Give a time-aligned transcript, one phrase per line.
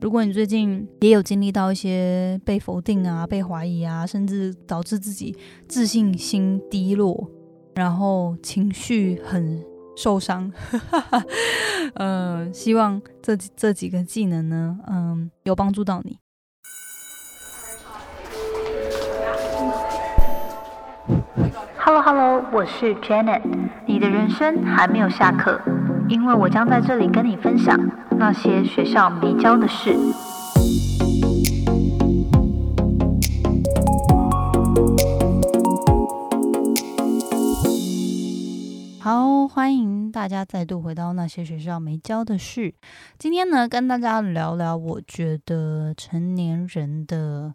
[0.00, 5.36] 如果你最近也有经历到一些被否定啊、被怀疑啊，甚至导致自己
[5.68, 7.28] 自信心低落，
[7.74, 9.62] 然后情绪很
[9.94, 10.50] 受伤，
[11.94, 16.18] 呃，希望这这几个技能呢，嗯，有帮助到你。
[21.76, 23.42] Hello Hello，我是 Janet，
[23.86, 25.60] 你的人生还没有下课，
[26.10, 27.78] 因为我将在这里跟你分享
[28.18, 29.96] 那些学校没教的事。
[39.00, 42.74] 好，欢迎大家再度回到那些学校没教的事。
[43.16, 47.54] 今天呢，跟大家聊聊我觉得成年人的。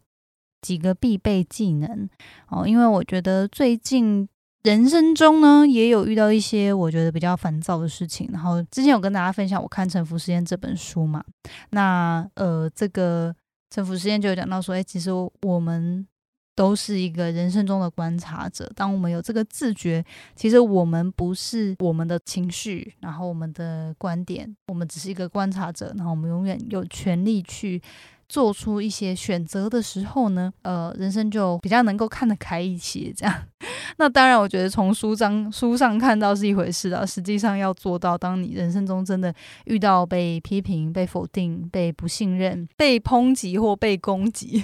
[0.62, 2.10] 几个必备技能
[2.50, 4.28] 哦，因为我觉得最近
[4.66, 8.28] 人生中呢，也有遇到一些我觉得比较烦躁的事情。
[8.34, 11.24] 然后之前有跟大家分享我看《沉浮实验》这本书嘛，
[11.70, 13.32] 那呃，这个
[13.70, 15.12] 《沉浮实验》就有讲到说，哎，其实
[15.44, 16.08] 我们
[16.56, 18.68] 都是一个人生中的观察者。
[18.76, 20.04] 当我们有这个自觉，
[20.36, 25.94] 其实我们不是我们的情绪，然后我们的观点，我们只是一个观察者。
[25.96, 27.80] 然后我们永远有权利去。
[28.28, 33.14] 做出一些选择的时候呢，呃，人生就比较能够看得开一些。
[33.16, 33.44] 这样，
[33.98, 39.34] 那当然，我觉得从书章书上看到是一回事啊，实际上要做到，当你人生中真的
[39.66, 44.64] 遇到被批评、被否定、被不信任、被抨击或被攻击，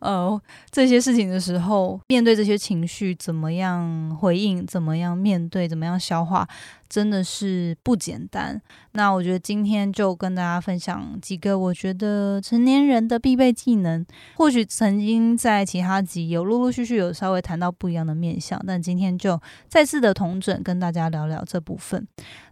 [0.00, 4.66] 呃，这些事情的时候，面对这些情绪，怎么样回应？
[4.66, 5.68] 怎么样面对？
[5.68, 6.48] 怎么样消化？
[6.88, 8.60] 真的是不简单。
[8.92, 14.04] 那我觉得今天就跟大家分享几个我觉得成年人的必备技能。
[14.36, 22.06] 或许曾经在其他集有陆陆续续有稍微谈到不一样的面向，但今天就再次的同整跟大家聊聊这部分。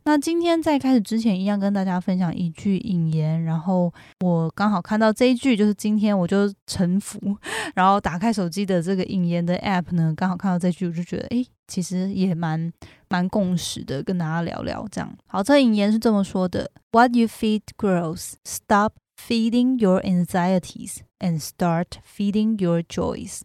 [0.07, 3.43] 那今天在开始之前，一样跟大家分享一句引言。
[3.45, 7.19] 然后我刚好看到这一句，就是今天我就臣服，
[7.75, 12.73] 然后打开手机的这个引言的 app 呢，刚好看到这句，我就觉得诶，其实也蛮
[13.09, 15.17] 蛮共识的，跟大家聊聊这样。
[15.27, 18.35] 好，这引言是这么说的：What you feed grows.
[18.45, 21.87] Stop feeding your anxieties and start
[22.17, 23.41] feeding your joys.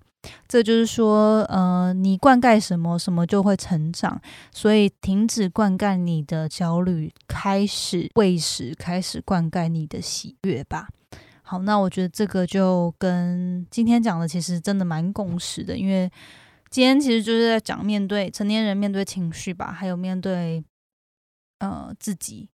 [0.50, 4.22] 这就是说，呃，你灌溉什么，什么就会成长。
[4.52, 10.90] 所以，停止灌溉你的焦虑，开始喂食，开始灌溉你的喜悦吧。
[11.42, 16.12] 好，那我觉得这个就跟今天讲的其实真的蛮共识的，因为
[16.70, 20.64] 今天其实就是在讲面对成年人面对情绪吧，还有面对
[21.60, 22.50] 呃自己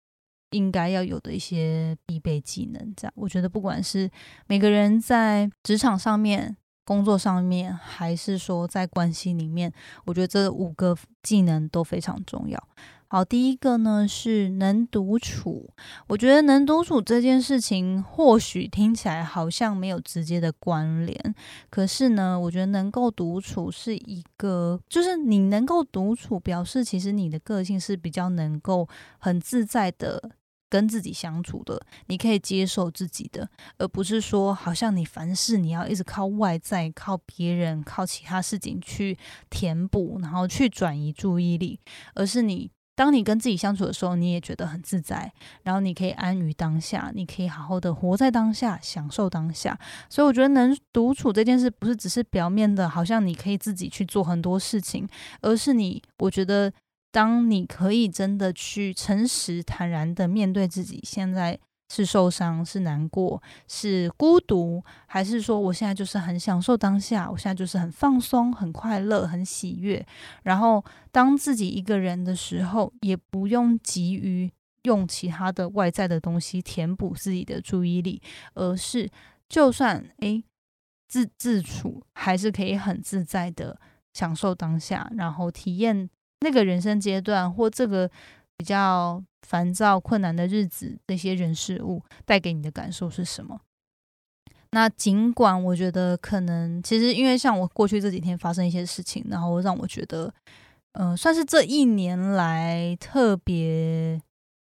[0.51, 2.95] 应该要有的一些必备技能。
[2.97, 4.11] 这样，我觉得不管是
[4.47, 6.57] 每个人在职场上面。
[6.87, 9.73] 工作上面，还是说在关系里面，
[10.05, 12.69] 我觉得这五个技能都非常重要。
[13.15, 15.71] 好，第一个呢是能独处。
[16.09, 21.35] 我觉得能独处这件事情，或许听起来好像没有直接的关联，
[21.71, 28.89] 可是呢，我觉得能够独处是一个，就是你能够独处，表示其实你的个性是比较能够
[29.21, 30.33] 很自在的。
[30.71, 33.49] 跟自己相处的，你可以接受自己的，
[33.79, 39.17] 而不是说好像你凡事你要一直靠外在、靠别人、靠其他事情去
[39.49, 41.79] 填补，然后去转移注意力，
[42.15, 45.33] 而是你当你跟自己相处的时候，你也觉得很自在，
[45.63, 49.79] 然后你可以安于当下，你可以好好的活在当下，享受当下。
[50.09, 55.09] 所以我觉得能独处这件事，不是只是表面的，好像你可以自己去做很多事情，
[55.41, 56.73] 而是你，我觉得。
[57.15, 61.57] 当你可以真的去诚实坦然的面对自己，现在
[61.95, 70.05] 是受伤、是难过、是孤独，还是说我现在就是很享受当下，我现在就是很放松、很快乐、很喜悦。
[70.43, 74.51] 然后当自己一个人的时候，也不用急于
[74.83, 78.21] 用其他的外在的东西填补自己的注意力，
[78.55, 79.09] 而是
[79.49, 80.43] 就算诶
[81.07, 83.79] 自自处，还是可以很自在的
[84.13, 86.11] 享受当下，然后体验。
[86.41, 88.11] 那个人生阶段或这个
[88.59, 93.61] 比较烦躁困难的日子，那些人事物带给你的感受是什么？
[94.71, 100.33] 那尽管我觉得可能，其实因为像我过去这几天发生一些事情，然后让我觉得，
[100.95, 104.21] 嗯，算是这一年来特别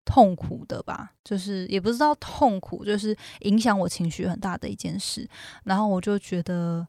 [0.04, 1.12] 痛苦的吧。
[1.24, 5.28] 就是也不知道痛苦，就是影响我情绪很大的一件事。
[5.64, 6.88] 然后我就觉得，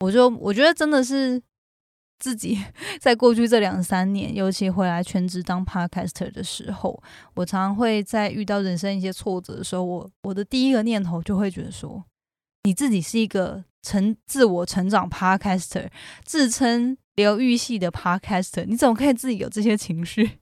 [0.00, 1.42] 我就我觉得真的是。
[2.18, 2.58] 自己
[3.00, 7.02] 在过去这两三年，尤其回来全职当 podcaster 的时候，
[7.34, 12.04] 我常常会在遇到人生一些挫折的时候，我我的第一个念头就会觉得说，
[12.64, 15.88] 你自己是一个成自我成长 podcaster，
[16.24, 20.38] 自称疗愈系的 podcaster，你怎么可以自己有这些情绪？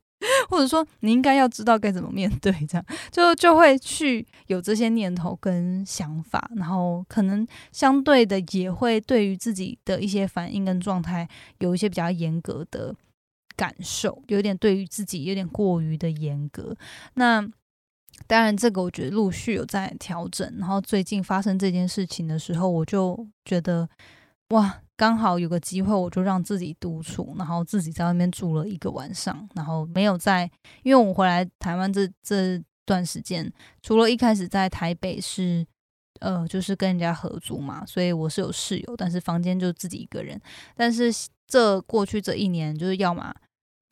[0.48, 12.94] 或者说你应该要知道该怎么面对，这样就就会去有这些念头跟想法，然后可能相对的也会对于自己的一些反应跟状态有一些比较严格的
[13.56, 16.76] 感受，有点对于自己有点过于的严格。
[17.14, 17.40] 那
[18.26, 20.54] 当然，这个我觉得陆续有在调整。
[20.58, 23.88] 然后最近发生这件事情的时候，我就觉得
[24.50, 24.80] 哇。
[24.96, 30.48] 刚好有个机会，我就让自己独处，然后自己在外面住了一个晚上，然后没有在，
[30.82, 33.52] 因为我回来台湾这这段时间，
[33.82, 35.66] 除了一开始在台北是，
[36.20, 40.40] 呃，就是跟人家合租嘛，所以我是有室友，但是房间就自己一个人。
[40.76, 41.12] 但是
[41.48, 43.34] 这过去这一年，就是要么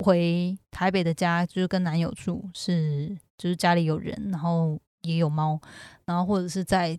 [0.05, 5.61] 回台北的家，就是跟男友住，是就是家里有人，然后也有猫，
[6.05, 6.97] 然后或者是在。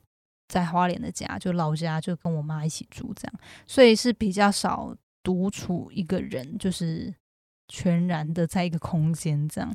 [0.47, 3.33] 在花莲的家，就老家，就跟我妈一起住这样，
[3.65, 7.11] 所以是比较少独处一个人，就是
[7.67, 9.73] 全然的在一个空间这样。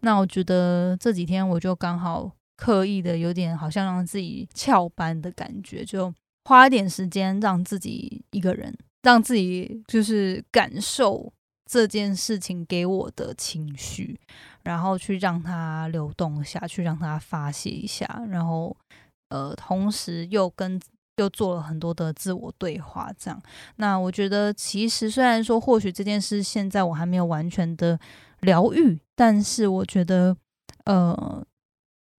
[0.00, 6.12] 那我觉得这几天我就刚好刻意的有点好像让自己翘班的感觉，就
[6.44, 11.32] 花一点时间让自己一个人，让自己就是感受
[11.70, 14.18] 这件事情给我的情绪，
[14.64, 18.76] 然后去让它流动下去，让它发泄一下，然后。
[19.28, 20.80] 呃，同时又跟
[21.16, 23.42] 又做了很多的自我对话，这样。
[23.76, 27.98] 那我觉得，其实虽然说或许这件事现在我还没有完全的
[28.40, 30.36] 疗愈，但是我觉得，
[30.84, 31.44] 呃，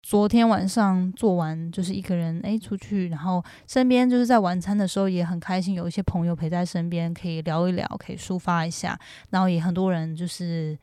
[0.01, 9.00] 昨天晚上做完就是一个人哎出去，然后身边就是在晚餐的时候也很开心，有一些朋友陪在身边，可以聊一聊，可以抒发一下，
[9.30, 10.77] 然后也很多人就是。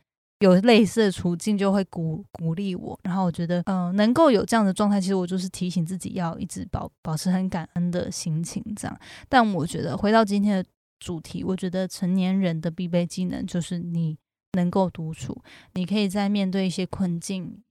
[0.45, 8.95] 有类似的处境就会鼓鼓励我，然后我觉得，嗯，能够有这样的状态，其实我就是提醒自己要一直保保持很感恩的心情，这样。
[9.27, 10.69] 但我觉得回到今天的
[10.99, 14.15] 主题，我觉得成年人的必备技能就是你
[14.53, 15.35] 能够独处，
[15.73, 17.61] 你可以在面对一些困境、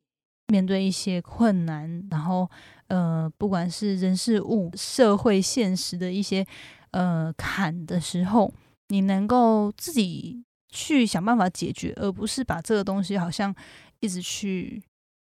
[0.49, 2.51] 面对一些困难，然后，
[2.89, 6.45] 呃，不管是人事物、社会现实的一些
[6.91, 8.53] 呃坎的时候，
[8.89, 10.43] 你能够自己。
[10.75, 13.55] 去想办法解决，而不是把这个东西好像
[14.01, 14.83] 一直去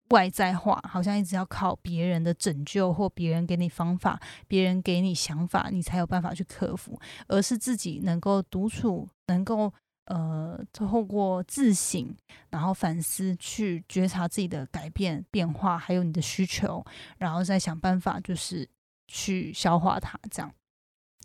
[0.10, 9.72] 外在化，好像一直要靠别人的拯救或别人给你方法、别人给你想法，你才有办法去克服，而是自己能够独处，能够
[10.06, 12.16] 呃透过自省，
[12.50, 16.84] 然后反思，去觉察自己的改变、变化，还有你的需求，
[17.20, 18.68] 然后再想办法，就是
[19.08, 20.52] 去消化它，这样。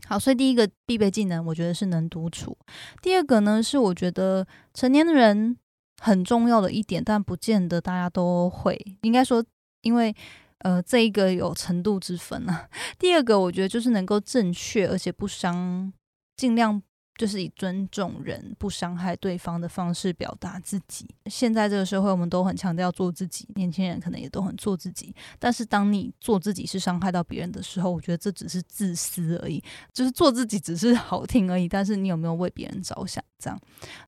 [0.09, 2.57] 好，所以第一个必备技能，我觉得是能独处。
[3.01, 5.57] 第二个呢，是我觉得成年人
[6.01, 8.79] 很重要的一点，但不见得大家都会。
[9.03, 9.45] 应该说，
[9.83, 10.15] 因为
[10.59, 12.69] 呃，这一个有程度之分啊。
[12.99, 15.93] 第二个，我觉得就是能够正确而且不伤，
[16.37, 16.83] 尽量。
[17.17, 21.07] 就是以尊重人、不伤害对方的方式表达自己。
[21.27, 25.15] 现在这个社会，我们都很强调做自己，年轻人可能也都很做自己。
[25.39, 29.63] 但是，当你做自己是伤害到别人的时候，我觉得这只是自私而已。
[29.93, 33.23] 就是做自己只是好听而已，但是你有没有为别人着想？
[33.43, 33.61] 这样，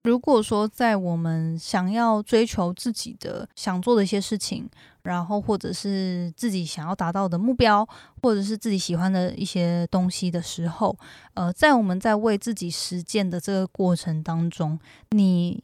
[0.04, 4.70] 如果说在我们想要追求自己的想做的一些事情。
[5.04, 7.86] 然后，或者是自己想要达到的目标，
[8.22, 10.96] 或者是自己喜欢的一些东西的时候，
[11.34, 14.78] 呃，在我们在为自己实践的这个过程当中，
[15.10, 15.62] 你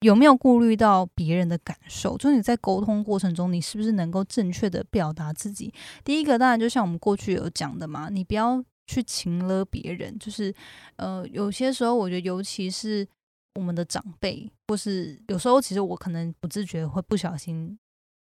[0.00, 2.18] 有没有顾虑到别人的感受？
[2.18, 5.72] 就是你在沟通过程中，你是不是能够正确的表达自己？
[6.02, 10.18] 第一个当然就像我们过去有讲的嘛，你不要去情了别人。
[10.18, 10.54] 就是
[10.96, 13.06] 呃，有些时候我觉得，尤其是
[13.54, 17.78] 我们的长辈，或是有时候其实我可能不自觉会不小心。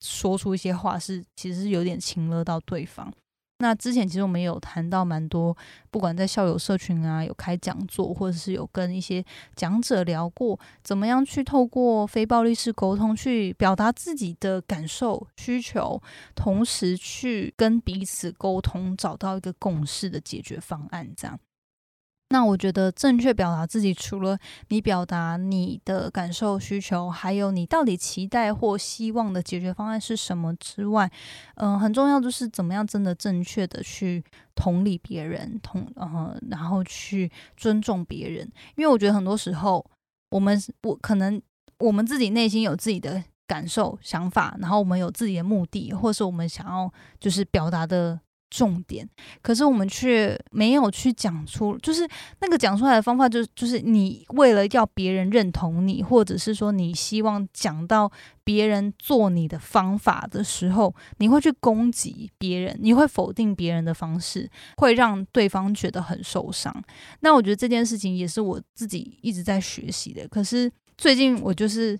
[0.01, 3.11] 说出一些话是，其实是有点情了到对方。
[3.59, 5.55] 那之前其实我们有谈到蛮多，
[5.89, 9.23] 不管在校友社群啊，有开讲座，或者是有跟一些
[9.55, 16.01] 讲者聊过，怎么样去透过非暴力式沟通去表达自己的感受、需求，
[16.35, 21.39] 同时去跟彼此沟通，找到一个共识的解决方案，这样。
[22.29, 24.37] 那我觉得正确表达自己，除了
[24.69, 31.09] 你表达你的感受、需求，还有你到底期待或希望的解决方案是什么之外，
[31.55, 34.23] 嗯，很重要就是怎么样真的正确的去
[34.55, 38.51] 同理别人，同呃，然后去尊重别人。
[38.75, 39.85] 因为我觉得很多时候，
[40.31, 41.39] 我们我可能
[41.77, 48.19] 我们自己内心有自己的感受、想法，然后我们有自己的目的，或是我们想要就是表达的。
[48.49, 49.09] 重点，
[49.41, 52.07] 可是我们却没有去讲出，就是
[52.39, 58.11] 那个讲出来的方法，就是就是你为了要别人认同你，或者是说你希望讲到
[58.43, 66.73] 别人做你的方法的时候，你会去攻击别人，你会否定别人的方式，会让对方觉得很受伤。
[67.21, 71.99] 那我觉得这件事情也是我自己一直在学习的，可是最近我就是。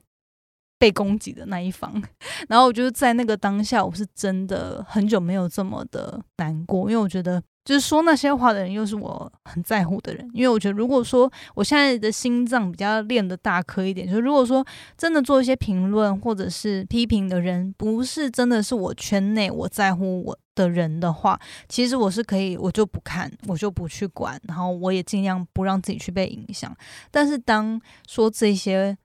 [0.86, 1.92] 被攻击的那一方。
[2.48, 7.42] 然后我就在那个当下，我是真的很久没有这么的难过，因为我觉得。
[7.66, 10.30] 就是说那些话的人，又是我很在乎的人。
[10.36, 14.64] 因为我觉得，如果说我现在的心脏比较练的大颗一点，就如果说
[14.96, 26.72] 真的做一些评论或者是批评的人，不是真的是我圈内我在乎我的人的话，其实我是可以，我就不看，我就不去管，然后我也尽量不让自己去被影响。
[27.10, 28.96] 但是当说这些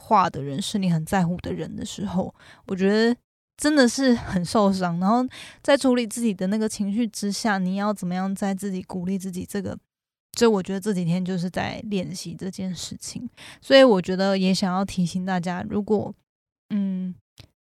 [0.00, 2.34] 话的人是你很在乎的人的时候，
[2.66, 3.14] 我觉得。
[3.60, 5.22] 真的是很受伤，然后
[5.62, 9.44] 在处理自己的那个情绪之下，你要怎么样在自己鼓励自己？
[9.44, 9.78] 这个，
[10.38, 13.28] 所以我觉得这几天就是在练习这件事情。
[13.60, 16.10] 所以我觉得也想要提醒大家，如果
[16.70, 17.14] 嗯，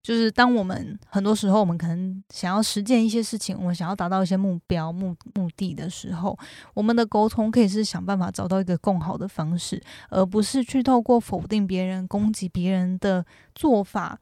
[0.02, 6.38] 就是当我们很多时候我们可能想要实践一些事情，我们想要达到一些目标目目的的时候，
[6.74, 14.20] 我们的沟通可以是想办法找到一个更好的方式，而不是去透过否定别人、攻击别人的做法。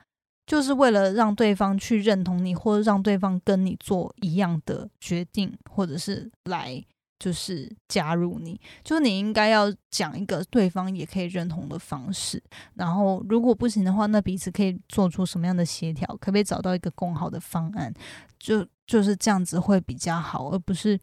[0.48, 6.82] 就是为了让对方去认同你，或者让对方跟你做一样的决定，或者是来
[7.20, 8.60] 就是加入你。
[8.84, 12.42] 就是你应该要讲一个对方也可以认同的方式。
[12.76, 16.08] 然后如果不行的话，那彼此可以做出什么样的协调？
[16.18, 17.94] 可不可以找到一个更好的方案？
[18.40, 21.00] 就就是这样子会比较好，而不是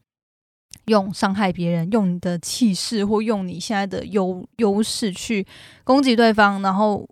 [0.87, 5.47] 用伤害别人、用你的气势或用你现在的优优势去
[5.85, 7.09] 攻击对方，然后。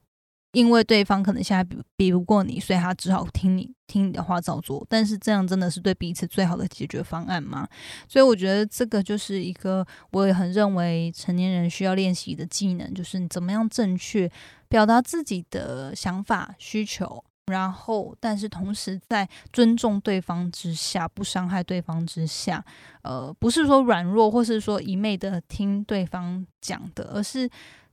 [0.53, 4.87] 因为对方可能现在比比不过你，所以他只好听你听你的话照做。
[4.89, 7.67] 但是这样真的是对彼此最好的解决方案吗？
[8.07, 14.31] 所以我觉得这个就是一个我也很认为成年人需要练习的技能，就是你怎么样正确
[14.69, 22.63] 表达自己的想法需求，然后但是同时在尊重对方之下，不伤害对方之下，
[23.03, 27.49] 呃，不是说软弱或是说一昧的听对方讲的，而是。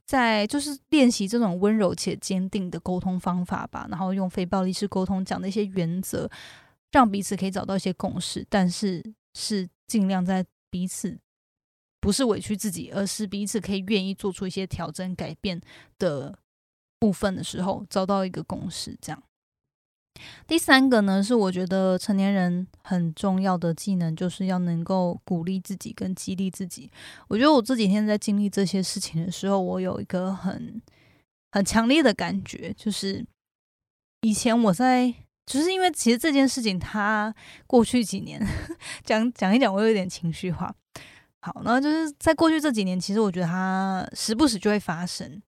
[0.09, 6.27] 在就是练习这种温柔且坚定的沟通方法吧，然后用非暴力式沟通讲的一些原则，
[6.91, 9.03] 让彼此可以找到一些共识，但是
[9.35, 11.15] 是尽量在彼此
[11.99, 15.61] 不是委屈自己，而是彼此可以愿意做出一些调整改变
[15.99, 16.39] 的
[16.97, 19.23] 部分的时候，找到一个共识，这样。
[20.47, 26.91] 第三个呢，是我觉得成年人很重要的技能，就是要能够鼓励自己跟激励自己。
[27.29, 30.81] 我觉得我这几天在经历这些事情的时候，我有一个很
[31.51, 33.25] 很强烈的感觉，就是
[34.21, 35.13] 以前我在，
[35.45, 37.33] 就是因为其实这件事情，它
[37.65, 38.45] 过去几年
[39.05, 40.75] 讲讲一讲，我有点情绪化。
[41.41, 45.41] 好，那就是在过去这几年，其实我觉得它时不时就会发生。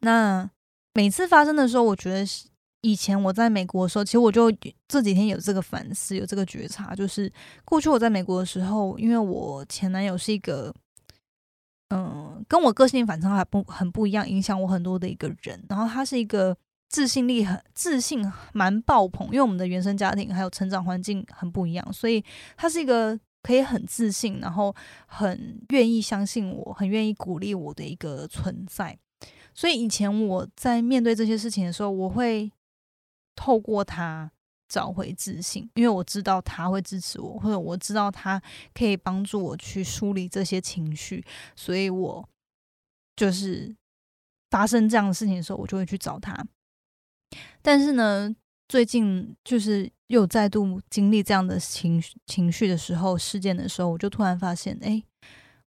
[0.00, 0.50] 那
[0.92, 2.49] 每次发生的时候，我觉得是。
[2.82, 4.50] 以前我在美国的时候，其实我就
[4.88, 7.30] 这几天有这个反思，有这个觉察，就是
[7.64, 10.74] 过去我在美国的时候，因为我前男友是一个，
[11.90, 15.62] 嗯，跟我个性反差还不很不一样，影响我很多的一个人。
[15.68, 16.56] 然后他是一个
[16.88, 22.24] 自信力很自信蛮爆棚，因为我们的原生家庭还有成长环境很不一样，所以
[22.56, 24.74] 他是一个可以很自信，然后
[25.06, 28.98] 很愿意相信我，很愿意鼓励我的一个存在。
[29.52, 32.50] 所以以前我在面对这些事情的时候，我会。
[33.34, 34.30] 透过他
[34.68, 38.40] 找回自信，因为我知道他会支持我，或者我知道他
[38.72, 41.24] 可以帮助我去梳理这些情绪，
[41.56, 42.28] 所以我
[43.16, 43.74] 就是
[44.50, 46.46] 发生这样的事情的时候，我就会去找他。
[47.60, 48.32] 但是呢，
[48.68, 55.02] 最近就是又再度经历这样的情绪情绪的时候，事件的时候，我就突然发现，哎，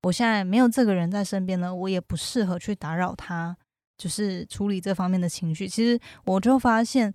[0.03, 3.57] 我现在没有这个人在身边了，我也不适合去打扰他，
[3.97, 5.67] 就是处理这方面的情绪。
[5.67, 7.13] 其实我就发现。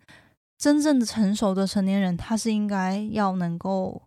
[0.58, 4.02] 真正的成熟的成年人，他是应该要能够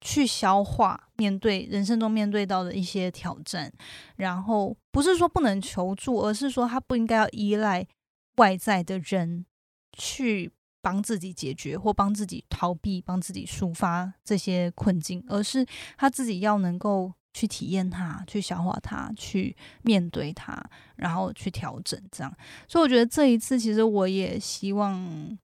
[0.00, 3.70] 去消化面对人生中面对到的一些挑战，
[4.16, 7.86] 然后不是说不能求助，而是说他不应该要依赖
[8.36, 9.44] 外在的人
[9.92, 10.50] 去
[10.80, 15.66] 帮自己解决或帮自己逃避、帮自己抒发这些困境，而是
[15.98, 20.58] 他自己要能够去体验它、去消化它、去面对它，
[20.96, 22.02] 然后去调整。
[22.10, 22.34] 这样，
[22.66, 25.38] 所以我觉得这一次，其实我也希望。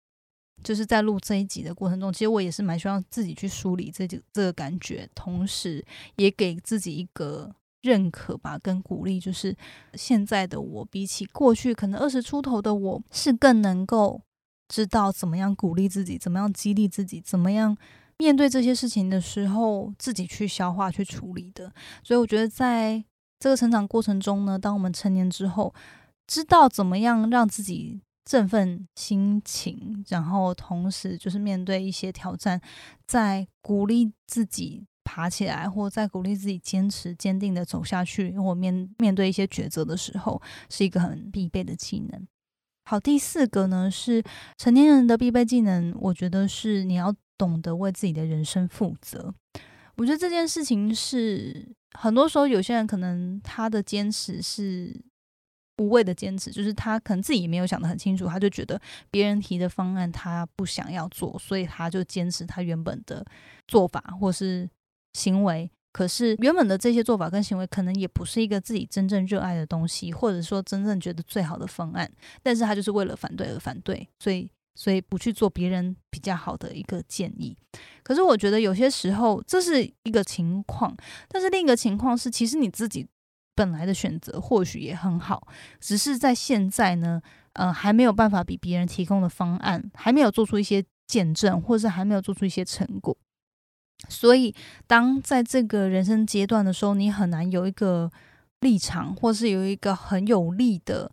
[0.63, 5.85] 就是在录这一集的过程中，其实我也是蛮希望自己去梳理这这个感觉，同时
[6.17, 7.51] 也给自己一个
[7.83, 9.19] 认可吧，跟鼓励。
[9.19, 9.57] 就是
[9.95, 14.21] 现在的我，比起过去可能二十出头的我，是更能够
[14.69, 17.77] 知道怎么样鼓励自己，怎么样激励自己，怎么样
[18.19, 21.73] 面对这些事情的时候，自己去消化、去处理的。
[22.03, 23.03] 所以我觉得，在
[23.39, 25.75] 这个成长过程中呢，当我们成年之后，
[26.27, 28.03] 知道怎么样让自己。
[28.31, 32.61] 振奋心情，然后同时就是面对一些挑战，
[33.05, 42.25] 在鼓励自己爬起来，或在鼓励自己坚持坚定的走下去，或面面对一些抉择的时候，是一个很必备的技能。
[42.85, 44.23] 好，第四个呢是
[44.57, 49.35] 成年人的必备技能，我觉得是你要懂得为自己的人生负责。
[49.97, 51.69] 我觉得这件事情是
[51.99, 55.03] 很多时候有些人可能他的坚持是
[55.81, 58.79] 无谓的坚持，就是他可能自己也没有想得很清楚，他就觉得
[59.11, 63.25] 别人提的方案他不想要做，所以他就坚持他原本的
[63.67, 64.69] 做法或是
[65.15, 65.71] 行为。
[65.93, 72.09] 可是原本的这些做法跟行为，可能也不是一个自己真正热爱的东西，或者说真正觉得最好的方案。
[72.43, 77.57] 但是他就是为了反对而反对，所以所以不去做别人比较好的一个建议。
[78.05, 80.97] 可是我觉得有些时候这是一个情况，
[81.27, 83.05] 但是另一个情况是，其实你自己
[83.55, 85.47] 本来的选择或许也很好，
[85.81, 87.21] 只是在现在呢，
[87.55, 93.17] 呃，还没有办法比别人提供的方案还没有做出一些见证，或是还没有做出一些成果。
[94.09, 94.55] 所以，
[94.87, 98.11] 当在这个人生阶段的时候，你很难有一个
[98.61, 101.13] 立场，或是有一个很有力的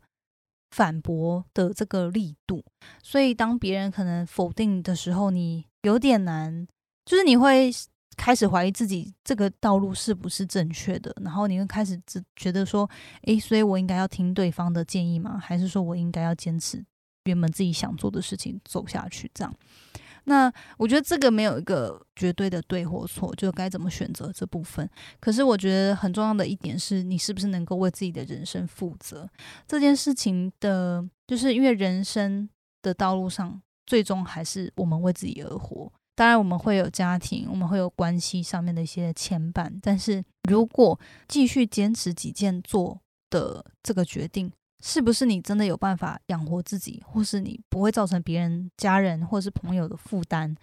[0.71, 2.63] 反驳的这个力度。
[3.03, 6.65] 所以，当别人可能否定的时候，你有点难，
[7.03, 7.69] 就是你会
[8.17, 12.89] 开始怀疑自己这个道路是不是正确的，然后你会开始只觉得说
[13.23, 15.39] ：“诶，所以我应该要听对方的建议吗？
[15.41, 16.83] 还是说我应该要坚持
[17.25, 19.53] 原本自己想做的事情走下去？”这样。
[20.25, 24.89] 那我觉得这个没有一个绝对的对或错，就该怎么选择这部分。
[25.21, 29.29] 可是我觉得很重要的一点是你是不是能够为自己的人生负责
[29.65, 32.49] 这件事情的，就是因为人生
[32.81, 35.89] 的道路上，最终还是我们为自己而活。
[36.17, 44.51] 当然我们会有家庭，我们会有关系上面的一些牵绊，但是如果继续坚持己见做的这个决定。
[44.79, 50.55] 是不是你真的有办法养活自己，或是你不会造成别人、家人或是朋友的负担？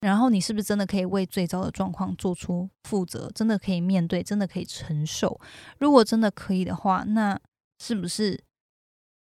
[0.00, 3.30] 然后你是不是真的可以为最糟的状况做出负责？
[3.32, 5.40] 真的可以面对，真的可以承受？
[5.78, 7.38] 如果真的可以的话，那
[7.78, 8.42] 是不是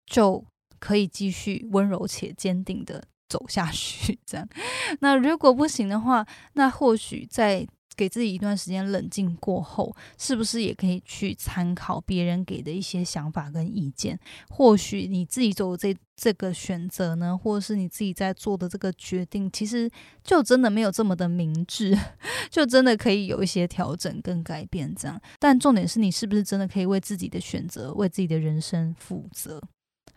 [0.08, 0.44] 就
[0.80, 4.20] 可以继续温柔且坚定的走下去？
[4.26, 4.50] 这样？
[5.00, 7.68] 那如果不行的话，那或许在。
[7.98, 14.18] 给自己一段时间冷静过后，是不是也可以去参考别人给的一些想法跟意见？
[14.50, 19.92] 或许你自己做这这个选择呢，或者是你自己在做的这个决定，其实
[20.24, 21.94] 就真的没有这么的明智，
[22.50, 25.20] 就真的可以有一些调整跟改变这样。
[25.38, 29.62] 但重点是你是不是真的可以为自己的选择、为自己的人生负责？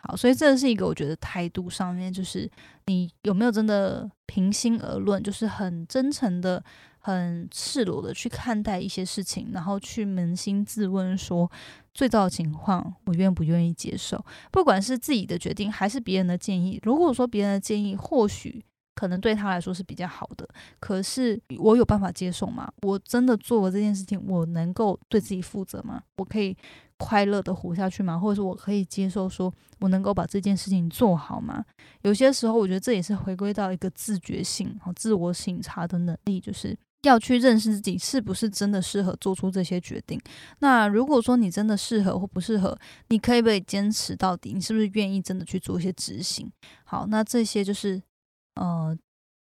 [0.03, 2.51] 好，所以这是一个我觉得态度上面，就是
[2.87, 6.62] 你有没有真的平心而论，就是很真诚的。
[7.05, 11.51] 很赤裸的去看待一些事情，然后去扪心自问，说
[11.93, 14.25] 最糟的情况我愿不愿意接受？
[14.53, 22.70] 不管是自己的决定还是别人的建议，如果说别人的建议或许可能对他来说是比较好的，可是我有办法接受吗？
[22.83, 26.02] 我真的做了这件事情，我能够对自己负责吗？
[26.16, 26.57] 我可以
[26.98, 28.18] 快乐的活下去吗？
[28.18, 31.64] 或者说我可以接受，说我能够把这件事情做好吗？
[32.02, 36.76] 有些时候，我觉得这也是回归到一个自觉性和自我省察的能力，就是。
[37.02, 40.20] 要去认识自己是不是真的适合做出这些决定。
[40.61, 42.78] 那如果说你真的适合或不适合，
[43.09, 44.52] 你可以不可以坚持到底？
[44.52, 46.48] 你是不是愿意真的去做一些执行？
[46.85, 48.00] 好，那这些就是
[48.55, 48.97] 呃，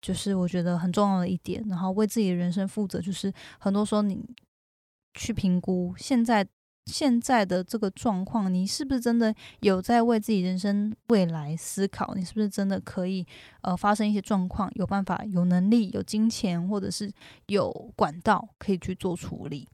[0.01, 1.63] 就是我觉得很重要的一点。
[1.67, 4.23] 然后为自己的人生负责，就是很多时候你
[5.13, 6.47] 去评估现在。
[6.87, 12.13] 现在的这个状况，你是不是真的有在为自己人生未来思考？
[12.13, 13.25] 你是不是真的可以
[13.63, 17.11] 呃发生一些状况，有办法、有能力、有金钱，或者是
[17.47, 19.67] 有管道可以去做处理？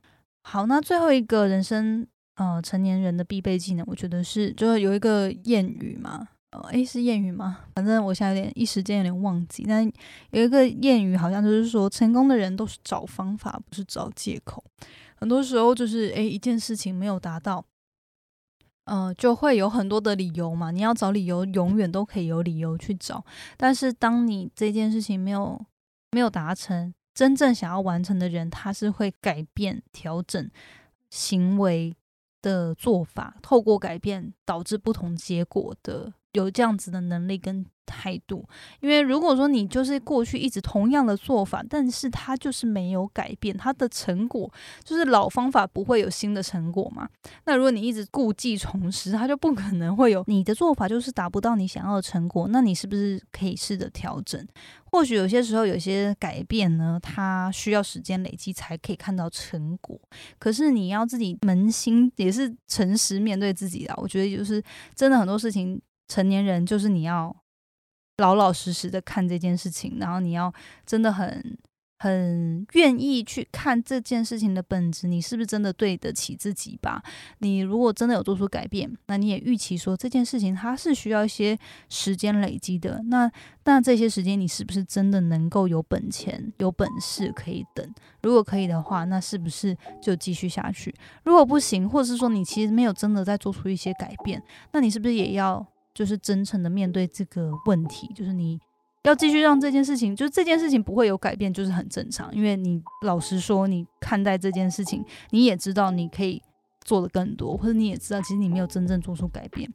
[0.44, 6.26] 好，那最后一个人生呃成年人的必备技能，我觉得是就是有一个谚语嘛，
[6.72, 7.60] 诶，是谚语吗？
[7.74, 9.64] 反正我现在有点一时间有点忘记。
[9.68, 9.90] 但
[10.32, 14.64] 有一个谚语好像就是说，成功的人都是找方法，不是找借口。
[15.16, 17.64] 很多时候就是，诶，一件事情没有达到，
[18.86, 20.72] 嗯，就会有很多的理由嘛。
[20.72, 23.24] 你要找理由，永远都可以有理由去找。
[23.56, 25.64] 但是，当你这件事情没有
[26.12, 30.50] 没有达成，真正想要完成的人，他是会改变、调整
[31.10, 31.96] 行为
[32.42, 37.65] 的做法，透过改变导致不同结果的，有这样子的能力跟。
[37.84, 38.48] 态度，
[38.80, 44.50] 因为如果说你就是过去一直同样的做法，但是它就是没有改变，它的成果
[44.82, 47.10] 就是老方法不会有新的成果嘛。
[47.46, 52.48] 那如果你一直故技重施，它就不可能会有你的做法就是达不到你想要的成果。
[52.48, 54.48] 那你是不是可以试着调整？
[54.86, 60.00] 或许有些时候有些改变呢，它需要时间累积才可以看到成果。
[60.39, 64.63] 可是你要自己扪心也是诚实面对自己的，我觉得就是
[64.96, 67.36] 真的很多事情，成年人就是你要。
[68.17, 70.54] 老老实实的看这件事情，然后你要
[70.86, 71.58] 真的很
[71.97, 77.02] 很愿意去看这件事情的本质，你是不是真的对得起自己吧？
[77.39, 81.58] 你如果真的有做出改变，那你也预期说这件事情它是需要一些
[81.89, 83.02] 时间累积的。
[83.08, 83.32] 那
[83.63, 87.84] 那这些时间你是不是真的能够有本钱、有本事可以等？
[88.21, 90.93] 如果可以的话，那是不是就继续下去？
[91.24, 94.43] 如果不行，或者是说你其实没有真的在做出一些改变，
[94.74, 98.12] 那你是不是也要就是真诚的面对这个问题？
[98.13, 98.60] 就是你。
[99.04, 102.32] 要继续让这件事情，就是这件事情不会有改变，就是很正常。
[102.36, 106.39] 因为你老实说，你看待这件事情，你也知道你可以
[106.86, 109.67] 做的更多，或者你也知道其实你没有真正做出改变，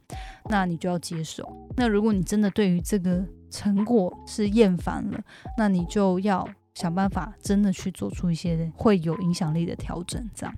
[0.45, 1.45] 那你就要接受。
[1.75, 5.21] 那如果你真的对于这个成果是厌烦了，
[5.57, 10.25] 那你就要想办法真的去做出一些会有影响力的调整。
[10.33, 10.55] 这样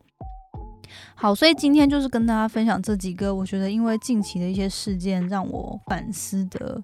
[1.15, 6.81] 好，所以今天就是跟大家分享这几个，我觉得因为近期的一些事件让我反思的。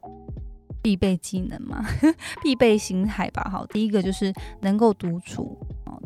[0.82, 1.84] 必备技能嘛，
[2.44, 3.50] 必备心态吧。
[3.52, 5.58] 好，第一个就是能够独处，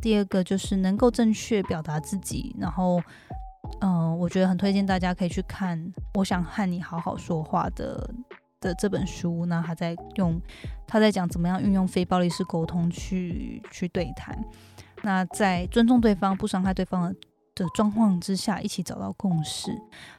[0.02, 2.56] 第二个就是能够正确表达自己。
[2.58, 3.02] 然后，
[3.82, 5.78] 嗯，我觉得很推荐大家可以去看
[6.14, 8.10] 《我想和你好好说话》的
[8.62, 9.46] 的这本书。
[9.48, 10.42] 那他在用，
[10.88, 14.42] 他在讲怎么样运用非暴力式沟通去去对谈。
[15.02, 17.16] 那在尊重对方、不伤害对方的
[17.64, 19.72] 的状况之下，一起找到共识。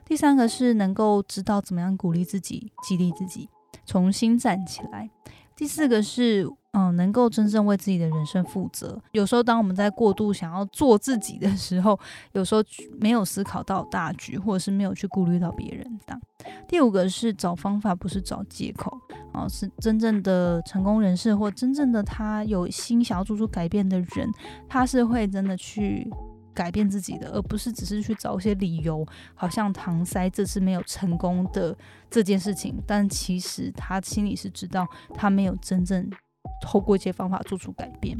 [0.05, 3.49] 第三个是能够知道怎么样鼓励自己、激励自己。
[3.87, 5.11] 重新站起来。
[5.57, 8.99] 第四个是，嗯，能够真正为自己的人生负责。
[9.13, 11.99] 有时候，当我们在过度想要做自己的时候，
[12.33, 12.63] 有时候
[12.99, 16.01] 没有思考到大局，或者是没有去顾虑到别人。
[16.07, 16.21] 这样。
[16.67, 18.97] 第五个是找方法，不是找借口。
[19.33, 24.31] 哦，是真正的成功人士，或真正的他有心想要做出改变的人，
[24.69, 26.09] 他是会真的去。
[26.55, 31.77] 改变自己的，而不是只是去找一些理由，好像搪塞这次没有成功的
[32.11, 32.83] 这件事情。
[32.87, 36.11] 但其实他心里是知道，他没有真正
[36.63, 38.19] 透过一些方法做出改变。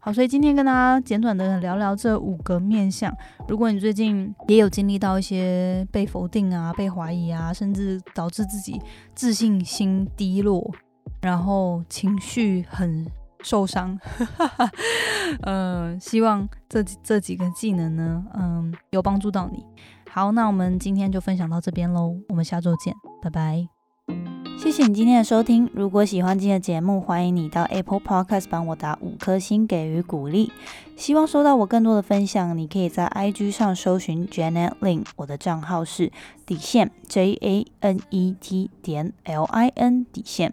[0.00, 3.12] 好，所以今天跟大家简短的聊聊这五个面相。
[3.48, 8.80] 如果你最近也有经历到一些被否定啊、被怀疑啊，甚至导致自己
[9.14, 10.72] 自信心低落，
[11.20, 13.06] 然后情绪很。
[13.42, 13.98] 受伤，
[15.42, 19.64] 嗯， 希望这这几个技能呢，嗯，有帮助到你。
[20.10, 23.68] 好，那我们今天就分享到这边喽，我们下周见，拜拜。
[24.58, 30.50] 谢谢你今天的收听，如果喜欢今天的节目，欢迎你到 Apple Podcast 帮我打五颗星给予鼓励。
[30.96, 36.10] 希望收到我更多的分享，你可以在 IG 上搜寻 Janet Lin，我的账号是
[36.44, 40.52] 底线 J A N E T 点 L I N 底线。